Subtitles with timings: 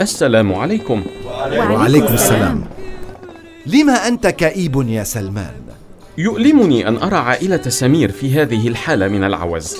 [0.00, 1.02] السلام عليكم.
[1.70, 2.64] وعليكم السلام.
[3.66, 5.54] لما أنت كئيب يا سلمان؟
[6.18, 9.76] يؤلمني أن أرى عائلة سمير في هذه الحالة من العوز.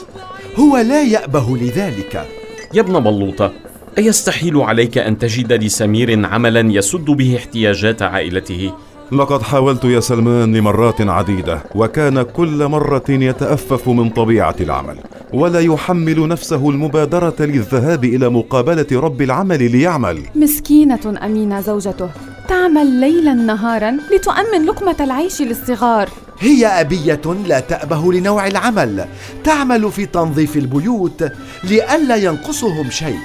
[0.57, 2.29] هو لا يأبه لذلك.
[2.75, 3.53] يا ابن بلوطة
[3.99, 8.73] أيستحيل عليك أن تجد لسمير عملا يسد به احتياجات عائلته؟
[9.13, 14.97] لقد حاولت يا سلمان لمرات عديدة وكان كل مرة يتأفف من طبيعة العمل.
[15.35, 20.23] ولا يحمل نفسه المبادرة للذهاب إلى مقابلة رب العمل ليعمل.
[20.35, 22.11] مسكينة أمينة زوجته
[22.49, 26.09] تعمل ليلا نهارا لتؤمن لقمة العيش للصغار.
[26.41, 29.05] هي أبية لا تأبه لنوع العمل
[29.45, 31.25] تعمل في تنظيف البيوت
[31.65, 33.19] لئلا ينقصهم شيء.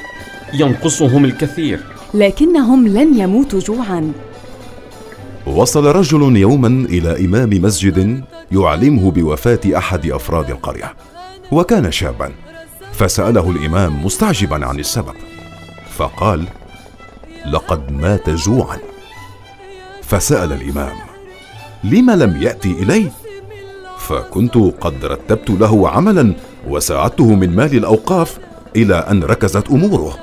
[0.53, 1.79] ينقصهم الكثير.
[2.13, 4.11] لكنهم لن يموتوا جوعا.
[5.47, 10.93] وصل رجل يوما إلى إمام مسجد يعلمه بوفاة أحد أفراد القرية.
[11.51, 12.31] وكان شابا
[12.93, 15.15] فسأله الإمام مستعجبا عن السبب
[15.97, 16.45] فقال
[17.45, 18.77] لقد مات جوعا.
[20.03, 20.95] فسأل الإمام
[21.83, 23.11] لم لم يأتي إلي؟
[23.97, 26.33] فكنت قد رتبت له عملا
[26.67, 28.37] وساعدته من مال الأوقاف
[28.75, 30.17] إلى أن ركزت أموره.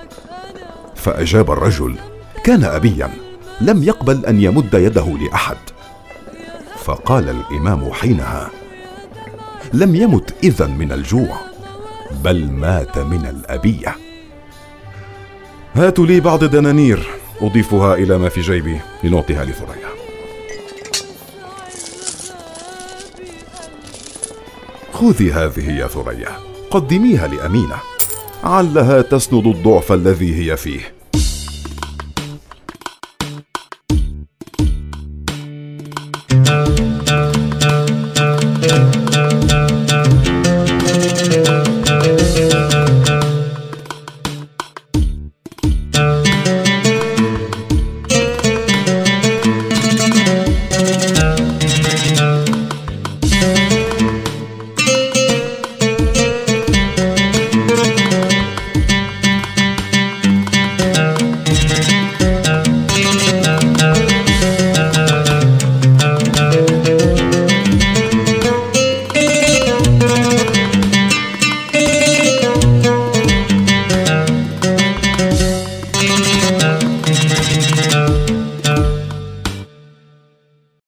[0.95, 1.95] فأجاب الرجل
[2.45, 3.11] كان ابيا
[3.61, 5.57] لم يقبل أن يمد يده لأحد.
[6.85, 8.51] فقال الإمام حينها
[9.73, 11.37] لم يمت اذا من الجوع
[12.25, 13.97] بل مات من الأبية.
[15.75, 17.07] هاتوا لي بعض الدنانير
[17.41, 19.89] أضيفها إلى ما في جيبي لنعطيها لثريا.
[24.93, 26.31] خذي هذه يا ثريا
[26.71, 27.77] قدميها لأمينة
[28.45, 30.93] علها تسند الضعف الذي هي فيه.